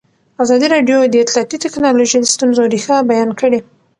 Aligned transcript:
ازادي 0.43 0.67
راډیو 0.75 0.99
د 1.07 1.15
اطلاعاتی 1.23 1.57
تکنالوژي 1.65 2.17
د 2.21 2.25
ستونزو 2.33 2.61
رېښه 2.73 2.95
بیان 3.11 3.29
کړې. 3.39 3.59